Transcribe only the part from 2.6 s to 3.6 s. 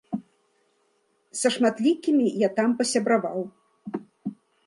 пасябраваў.